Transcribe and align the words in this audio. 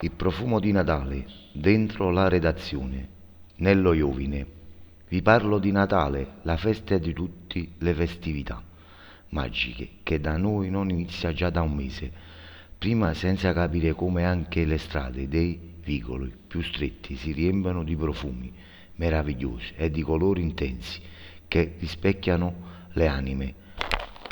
Il 0.00 0.10
profumo 0.10 0.60
di 0.60 0.72
Natale 0.72 1.24
dentro 1.52 2.10
la 2.10 2.28
redazione. 2.28 3.08
Nello 3.56 3.94
Iovine. 3.94 4.46
Vi 5.08 5.22
parlo 5.22 5.58
di 5.58 5.72
Natale, 5.72 6.34
la 6.42 6.58
festa 6.58 6.98
di 6.98 7.14
tutte 7.14 7.66
le 7.78 7.94
festività 7.94 8.62
magiche, 9.30 9.88
che 10.02 10.20
da 10.20 10.36
noi 10.36 10.68
non 10.68 10.90
inizia 10.90 11.32
già 11.32 11.48
da 11.48 11.62
un 11.62 11.74
mese. 11.74 12.12
Prima 12.76 13.14
senza 13.14 13.54
capire 13.54 13.94
come 13.94 14.26
anche 14.26 14.66
le 14.66 14.76
strade 14.76 15.28
dei 15.28 15.58
vicoli 15.82 16.30
più 16.46 16.60
stretti 16.60 17.16
si 17.16 17.32
riempiono 17.32 17.82
di 17.82 17.96
profumi 17.96 18.52
meravigliosi 18.96 19.72
e 19.76 19.90
di 19.90 20.02
colori 20.02 20.42
intensi 20.42 21.00
che 21.48 21.74
rispecchiano 21.78 22.54
le 22.92 23.06
anime 23.06 23.54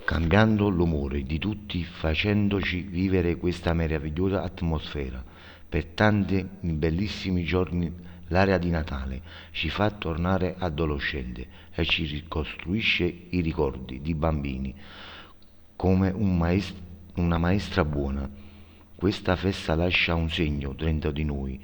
cambiando 0.04 0.68
l'umore 0.68 1.22
di 1.22 1.38
tutti, 1.38 1.82
facendoci 1.82 2.82
vivere 2.82 3.36
questa 3.36 3.72
meravigliosa 3.72 4.42
atmosfera. 4.42 5.24
Per 5.66 5.86
tanti 5.86 6.46
bellissimi 6.60 7.42
giorni 7.42 7.92
l'aria 8.28 8.58
di 8.58 8.70
Natale 8.70 9.22
ci 9.50 9.70
fa 9.70 9.90
tornare 9.90 10.56
adolescenti 10.58 11.46
e 11.74 11.84
ci 11.84 12.04
ricostruisce 12.04 13.04
i 13.30 13.40
ricordi 13.40 14.00
di 14.00 14.14
bambini 14.14 14.74
come 15.74 16.10
un 16.10 16.36
maest- 16.36 16.80
una 17.14 17.38
maestra 17.38 17.84
buona. 17.84 18.28
Questa 18.94 19.36
festa 19.36 19.74
lascia 19.74 20.14
un 20.14 20.30
segno 20.30 20.72
dentro 20.72 21.10
di 21.10 21.24
noi 21.24 21.60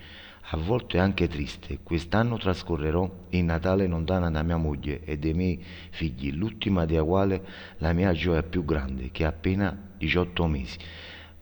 a 0.53 0.57
volte 0.57 0.99
anche 0.99 1.29
triste. 1.29 1.79
Quest'anno 1.83 2.37
trascorrerò 2.39 3.09
il 3.31 3.45
Natale 3.45 3.87
lontana 3.87 4.31
da 4.31 4.43
mia 4.43 4.57
moglie 4.57 5.05
e 5.05 5.19
dai 5.19 5.35
miei 5.35 5.63
figli, 5.91 6.33
l'ultima 6.33 6.87
della 6.87 7.05
quale 7.05 7.45
la 7.79 7.93
mia 7.93 8.13
gioia 8.13 8.43
più 8.43 8.65
grande, 8.65 9.11
che 9.13 9.25
ha 9.25 9.29
appena 9.29 9.77
18 9.97 10.47
mesi, 10.47 10.79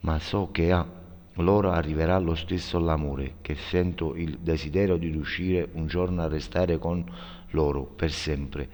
ma 0.00 0.18
so 0.18 0.50
che 0.50 0.72
a 0.72 0.86
loro 1.34 1.70
arriverà 1.70 2.18
lo 2.18 2.34
stesso 2.34 2.78
l'amore, 2.78 3.36
che 3.40 3.54
sento 3.54 4.14
il 4.14 4.38
desiderio 4.38 4.96
di 4.96 5.08
riuscire 5.08 5.68
un 5.72 5.86
giorno 5.86 6.22
a 6.22 6.28
restare 6.28 6.78
con 6.78 7.04
loro 7.50 7.84
per 7.84 8.10
sempre, 8.10 8.68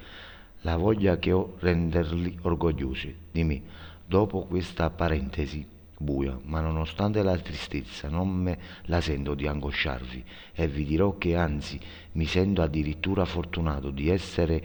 la 0.63 0.77
voglia 0.77 1.19
che 1.19 1.31
ho 1.31 1.57
renderli 1.59 2.39
orgogliosi 2.43 3.15
di 3.31 3.45
me. 3.45 3.63
Dopo 4.07 4.45
questa 4.47 4.91
parentesi 4.91 5.67
buia, 5.99 6.39
ma 6.45 6.61
nonostante 6.61 7.23
la 7.23 7.37
tristezza 7.39 8.09
non 8.09 8.29
me 8.29 8.59
la 8.85 9.01
sento 9.01 9.35
di 9.35 9.47
angosciarvi 9.47 10.25
e 10.53 10.69
vi 10.69 10.85
dirò 10.85 11.17
che 11.19 11.37
anzi 11.37 11.79
mi 12.13 12.27
sento 12.27 12.63
addirittura 12.63 13.25
fortunato 13.25 13.91
di 13.91 14.09
essere 14.09 14.65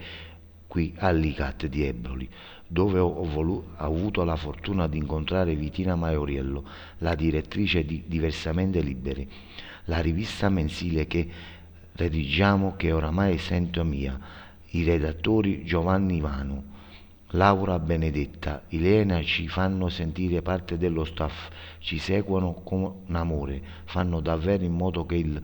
qui 0.66 0.94
all'ICAT 0.96 1.66
di 1.66 1.84
Eboli, 1.84 2.28
dove 2.66 3.00
ho, 3.00 3.24
volu- 3.24 3.64
ho 3.76 3.84
avuto 3.84 4.22
la 4.22 4.36
fortuna 4.36 4.86
di 4.86 4.98
incontrare 4.98 5.56
Vitina 5.56 5.96
Maioriello, 5.96 6.64
la 6.98 7.16
direttrice 7.16 7.84
di 7.84 8.04
Diversamente 8.06 8.80
Liberi, 8.80 9.28
la 9.86 10.00
rivista 10.00 10.48
mensile 10.48 11.06
che 11.08 11.28
redigiamo 11.92 12.76
che 12.76 12.92
oramai 12.92 13.38
sento 13.38 13.82
mia, 13.82 14.18
i 14.70 14.84
redattori 14.84 15.64
Giovanni 15.64 16.16
Ivano, 16.16 16.78
Laura 17.34 17.78
Benedetta, 17.78 18.62
Ilena 18.70 19.22
ci 19.22 19.46
fanno 19.46 19.88
sentire 19.88 20.42
parte 20.42 20.76
dello 20.76 21.04
staff, 21.04 21.48
ci 21.78 21.98
seguono 21.98 22.54
con 22.54 23.04
amore, 23.12 23.62
fanno 23.84 24.18
davvero 24.18 24.64
in 24.64 24.72
modo 24.72 25.06
che 25.06 25.14
il 25.14 25.40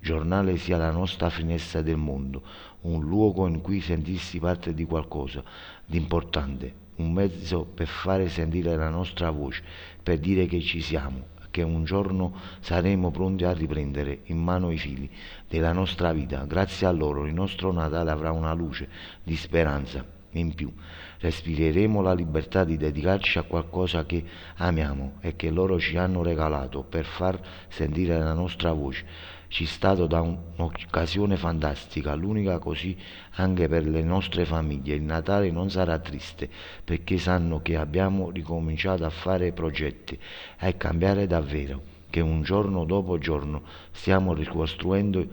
giornale 0.00 0.56
sia 0.56 0.76
la 0.76 0.90
nostra 0.90 1.30
finestra 1.30 1.82
del 1.82 1.98
mondo, 1.98 2.42
un 2.80 3.02
luogo 3.02 3.46
in 3.46 3.60
cui 3.60 3.80
sentirsi 3.80 4.40
parte 4.40 4.74
di 4.74 4.84
qualcosa 4.84 5.40
di 5.86 5.98
importante, 5.98 6.74
un 6.96 7.12
mezzo 7.12 7.62
per 7.62 7.86
fare 7.86 8.28
sentire 8.28 8.74
la 8.74 8.88
nostra 8.88 9.30
voce, 9.30 9.62
per 10.02 10.18
dire 10.18 10.46
che 10.46 10.60
ci 10.60 10.80
siamo, 10.80 11.26
che 11.52 11.62
un 11.62 11.84
giorno 11.84 12.34
saremo 12.58 13.12
pronti 13.12 13.44
a 13.44 13.52
riprendere 13.52 14.22
in 14.24 14.38
mano 14.38 14.72
i 14.72 14.78
fili 14.78 15.08
della 15.48 15.72
nostra 15.72 16.12
vita. 16.12 16.44
Grazie 16.44 16.88
a 16.88 16.90
loro 16.90 17.24
il 17.24 17.34
nostro 17.34 17.70
Natale 17.70 18.10
avrà 18.10 18.32
una 18.32 18.52
luce 18.52 18.88
di 19.22 19.36
speranza 19.36 20.18
in 20.32 20.54
più. 20.54 20.72
Respireremo 21.18 22.00
la 22.00 22.12
libertà 22.12 22.64
di 22.64 22.76
dedicarci 22.76 23.38
a 23.38 23.42
qualcosa 23.42 24.06
che 24.06 24.24
amiamo 24.56 25.14
e 25.20 25.36
che 25.36 25.50
loro 25.50 25.78
ci 25.78 25.96
hanno 25.96 26.22
regalato 26.22 26.82
per 26.82 27.04
far 27.04 27.38
sentire 27.68 28.18
la 28.18 28.32
nostra 28.32 28.72
voce. 28.72 29.04
Ci 29.48 29.64
è 29.64 29.66
stato 29.66 30.06
da 30.06 30.20
un'occasione 30.20 31.36
fantastica, 31.36 32.14
l'unica 32.14 32.60
così 32.60 32.96
anche 33.32 33.66
per 33.68 33.84
le 33.84 34.02
nostre 34.02 34.44
famiglie. 34.44 34.94
Il 34.94 35.02
Natale 35.02 35.50
non 35.50 35.70
sarà 35.70 35.98
triste 35.98 36.48
perché 36.84 37.18
sanno 37.18 37.60
che 37.60 37.76
abbiamo 37.76 38.30
ricominciato 38.30 39.04
a 39.04 39.10
fare 39.10 39.52
progetti 39.52 40.16
e 40.58 40.76
cambiare 40.76 41.26
davvero, 41.26 41.82
che 42.10 42.20
un 42.20 42.42
giorno 42.42 42.84
dopo 42.84 43.18
giorno 43.18 43.62
stiamo 43.90 44.34
ricostruendo 44.34 45.26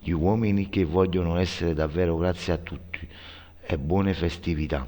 gli 0.00 0.10
uomini 0.10 0.68
che 0.68 0.84
vogliono 0.84 1.36
essere 1.36 1.72
davvero 1.72 2.16
grazie 2.16 2.52
a 2.52 2.58
tutti 2.58 2.91
e 3.64 3.78
buone 3.78 4.14
festività. 4.14 4.86